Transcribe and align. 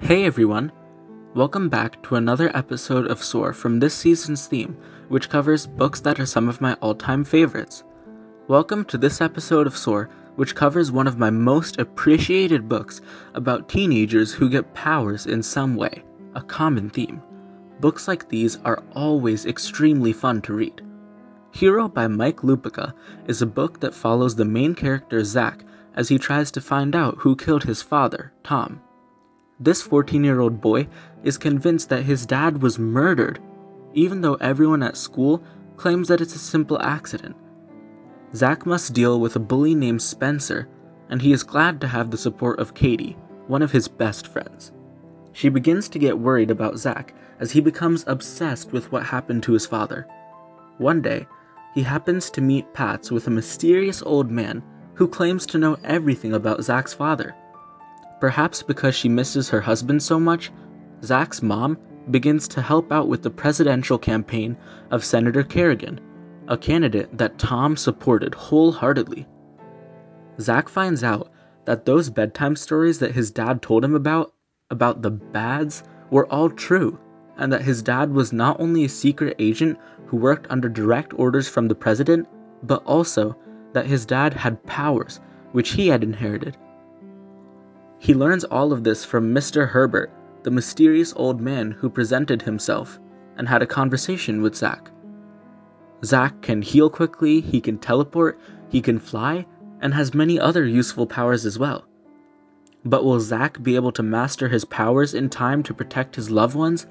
Hey 0.00 0.24
everyone! 0.24 0.72
Welcome 1.34 1.68
back 1.68 2.02
to 2.04 2.14
another 2.14 2.50
episode 2.56 3.08
of 3.08 3.22
Soar 3.22 3.52
from 3.52 3.78
this 3.78 3.92
season's 3.92 4.46
theme, 4.46 4.74
which 5.08 5.28
covers 5.28 5.66
books 5.66 6.00
that 6.00 6.18
are 6.18 6.24
some 6.24 6.48
of 6.48 6.62
my 6.62 6.72
all 6.74 6.94
time 6.94 7.24
favorites. 7.24 7.84
Welcome 8.48 8.86
to 8.86 8.96
this 8.96 9.20
episode 9.20 9.66
of 9.66 9.76
Soar, 9.76 10.08
which 10.36 10.54
covers 10.54 10.90
one 10.90 11.06
of 11.06 11.18
my 11.18 11.28
most 11.28 11.78
appreciated 11.78 12.70
books 12.70 13.02
about 13.34 13.68
teenagers 13.68 14.32
who 14.32 14.48
get 14.48 14.72
powers 14.72 15.26
in 15.26 15.42
some 15.42 15.76
way, 15.76 16.04
a 16.34 16.40
common 16.40 16.88
theme. 16.88 17.22
Books 17.80 18.08
like 18.08 18.30
these 18.30 18.56
are 18.64 18.82
always 18.94 19.44
extremely 19.44 20.14
fun 20.14 20.40
to 20.42 20.54
read. 20.54 20.80
Hero 21.50 21.86
by 21.86 22.06
Mike 22.06 22.38
Lupica 22.38 22.94
is 23.26 23.42
a 23.42 23.46
book 23.46 23.80
that 23.80 23.94
follows 23.94 24.36
the 24.36 24.44
main 24.46 24.74
character 24.74 25.22
Zach 25.22 25.66
as 25.94 26.08
he 26.08 26.16
tries 26.16 26.50
to 26.52 26.62
find 26.62 26.96
out 26.96 27.16
who 27.18 27.36
killed 27.36 27.64
his 27.64 27.82
father, 27.82 28.32
Tom. 28.42 28.80
This 29.58 29.80
14 29.80 30.22
year 30.22 30.40
old 30.40 30.60
boy 30.60 30.86
is 31.24 31.38
convinced 31.38 31.88
that 31.88 32.02
his 32.02 32.26
dad 32.26 32.60
was 32.60 32.78
murdered, 32.78 33.38
even 33.94 34.20
though 34.20 34.34
everyone 34.34 34.82
at 34.82 34.98
school 34.98 35.42
claims 35.76 36.08
that 36.08 36.20
it's 36.20 36.34
a 36.34 36.38
simple 36.38 36.80
accident. 36.82 37.36
Zach 38.34 38.66
must 38.66 38.92
deal 38.92 39.18
with 39.18 39.34
a 39.34 39.40
bully 39.40 39.74
named 39.74 40.02
Spencer, 40.02 40.68
and 41.08 41.22
he 41.22 41.32
is 41.32 41.42
glad 41.42 41.80
to 41.80 41.88
have 41.88 42.10
the 42.10 42.18
support 42.18 42.58
of 42.58 42.74
Katie, 42.74 43.16
one 43.46 43.62
of 43.62 43.72
his 43.72 43.88
best 43.88 44.26
friends. 44.26 44.72
She 45.32 45.48
begins 45.48 45.88
to 45.90 45.98
get 45.98 46.18
worried 46.18 46.50
about 46.50 46.78
Zach 46.78 47.14
as 47.40 47.52
he 47.52 47.60
becomes 47.60 48.04
obsessed 48.06 48.72
with 48.72 48.92
what 48.92 49.04
happened 49.04 49.42
to 49.44 49.52
his 49.52 49.66
father. 49.66 50.06
One 50.78 51.00
day, 51.00 51.26
he 51.74 51.82
happens 51.82 52.30
to 52.30 52.40
meet 52.42 52.74
Pats 52.74 53.10
with 53.10 53.26
a 53.26 53.30
mysterious 53.30 54.02
old 54.02 54.30
man 54.30 54.62
who 54.94 55.08
claims 55.08 55.46
to 55.46 55.58
know 55.58 55.78
everything 55.84 56.34
about 56.34 56.62
Zach's 56.62 56.94
father. 56.94 57.34
Perhaps 58.20 58.62
because 58.62 58.94
she 58.94 59.08
misses 59.08 59.48
her 59.50 59.60
husband 59.60 60.02
so 60.02 60.18
much, 60.18 60.50
Zach's 61.04 61.42
mom 61.42 61.78
begins 62.10 62.48
to 62.48 62.62
help 62.62 62.92
out 62.92 63.08
with 63.08 63.22
the 63.22 63.30
presidential 63.30 63.98
campaign 63.98 64.56
of 64.90 65.04
Senator 65.04 65.42
Kerrigan, 65.42 66.00
a 66.48 66.56
candidate 66.56 67.16
that 67.18 67.38
Tom 67.38 67.76
supported 67.76 68.34
wholeheartedly. 68.34 69.26
Zach 70.40 70.68
finds 70.68 71.02
out 71.02 71.30
that 71.64 71.84
those 71.84 72.10
bedtime 72.10 72.56
stories 72.56 72.98
that 73.00 73.12
his 73.12 73.30
dad 73.30 73.60
told 73.60 73.84
him 73.84 73.94
about, 73.94 74.32
about 74.70 75.02
the 75.02 75.10
bads, 75.10 75.82
were 76.10 76.26
all 76.26 76.48
true, 76.48 76.98
and 77.36 77.52
that 77.52 77.62
his 77.62 77.82
dad 77.82 78.12
was 78.12 78.32
not 78.32 78.58
only 78.60 78.84
a 78.84 78.88
secret 78.88 79.34
agent 79.38 79.78
who 80.06 80.16
worked 80.16 80.46
under 80.50 80.68
direct 80.68 81.12
orders 81.18 81.48
from 81.48 81.68
the 81.68 81.74
president, 81.74 82.28
but 82.62 82.82
also 82.84 83.36
that 83.72 83.86
his 83.86 84.06
dad 84.06 84.32
had 84.32 84.64
powers 84.64 85.20
which 85.52 85.70
he 85.70 85.88
had 85.88 86.02
inherited. 86.02 86.56
He 87.98 88.14
learns 88.14 88.44
all 88.44 88.72
of 88.72 88.84
this 88.84 89.04
from 89.04 89.34
Mr. 89.34 89.68
Herbert, 89.68 90.12
the 90.42 90.50
mysterious 90.50 91.12
old 91.16 91.40
man 91.40 91.72
who 91.72 91.90
presented 91.90 92.42
himself 92.42 93.00
and 93.36 93.48
had 93.48 93.62
a 93.62 93.66
conversation 93.66 94.42
with 94.42 94.54
Zach. 94.54 94.90
Zach 96.04 96.40
can 96.42 96.62
heal 96.62 96.90
quickly, 96.90 97.40
he 97.40 97.60
can 97.60 97.78
teleport, 97.78 98.38
he 98.68 98.80
can 98.80 98.98
fly, 98.98 99.46
and 99.80 99.94
has 99.94 100.14
many 100.14 100.38
other 100.38 100.64
useful 100.64 101.06
powers 101.06 101.44
as 101.46 101.58
well. 101.58 101.84
But 102.84 103.04
will 103.04 103.18
Zach 103.18 103.62
be 103.62 103.74
able 103.74 103.92
to 103.92 104.02
master 104.02 104.48
his 104.48 104.64
powers 104.64 105.14
in 105.14 105.28
time 105.28 105.62
to 105.64 105.74
protect 105.74 106.16
his 106.16 106.30
loved 106.30 106.54
ones, 106.54 106.86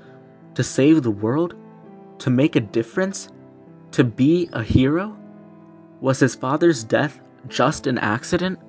to 0.56 0.64
save 0.64 1.04
the 1.04 1.12
world, 1.12 1.56
to 2.20 2.30
make 2.30 2.56
a 2.56 2.62
difference, 2.62 3.30
to 3.92 4.04
be 4.04 4.50
a 4.54 4.64
hero? 4.64 5.18
Was 6.02 6.20
his 6.20 6.36
father's 6.36 6.84
death 6.84 7.22
just 7.48 7.88
an 7.88 7.98
accident? 8.00 8.60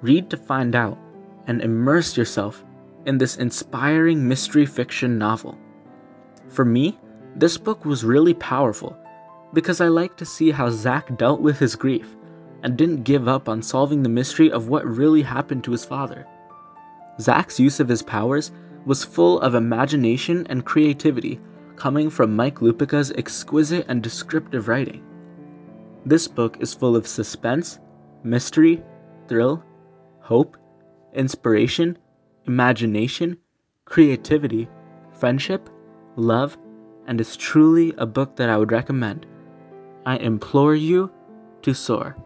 Read 0.00 0.30
to 0.30 0.36
find 0.36 0.74
out 0.74 0.98
and 1.46 1.60
immerse 1.62 2.16
yourself 2.16 2.64
in 3.06 3.18
this 3.18 3.36
inspiring 3.36 4.26
mystery 4.26 4.66
fiction 4.66 5.18
novel. 5.18 5.58
For 6.48 6.64
me, 6.64 6.98
this 7.36 7.56
book 7.58 7.84
was 7.84 8.04
really 8.04 8.34
powerful 8.34 8.96
because 9.52 9.80
I 9.80 9.88
like 9.88 10.16
to 10.16 10.24
see 10.24 10.50
how 10.50 10.70
Zach 10.70 11.16
dealt 11.18 11.40
with 11.40 11.58
his 11.58 11.76
grief 11.76 12.16
and 12.62 12.76
didn't 12.76 13.04
give 13.04 13.28
up 13.28 13.48
on 13.48 13.62
solving 13.62 14.02
the 14.02 14.08
mystery 14.08 14.50
of 14.50 14.68
what 14.68 14.86
really 14.86 15.22
happened 15.22 15.64
to 15.64 15.72
his 15.72 15.84
father. 15.84 16.26
Zach's 17.20 17.58
use 17.58 17.80
of 17.80 17.88
his 17.88 18.02
powers 18.02 18.52
was 18.86 19.04
full 19.04 19.40
of 19.40 19.54
imagination 19.54 20.46
and 20.48 20.64
creativity 20.64 21.40
coming 21.76 22.10
from 22.10 22.36
Mike 22.36 22.62
Lupica's 22.62 23.12
exquisite 23.12 23.86
and 23.88 24.02
descriptive 24.02 24.68
writing. 24.68 25.02
This 26.04 26.28
book 26.28 26.58
is 26.60 26.74
full 26.74 26.96
of 26.96 27.06
suspense, 27.06 27.78
mystery, 28.22 28.82
thrill, 29.28 29.64
hope, 30.20 30.56
inspiration, 31.12 31.98
imagination, 32.46 33.38
creativity, 33.84 34.68
friendship, 35.12 35.68
love, 36.16 36.56
and 37.06 37.20
is 37.20 37.36
truly 37.36 37.92
a 37.98 38.06
book 38.06 38.36
that 38.36 38.48
I 38.48 38.56
would 38.56 38.72
recommend. 38.72 39.26
I 40.06 40.16
implore 40.16 40.74
you 40.74 41.10
to 41.62 41.74
soar. 41.74 42.16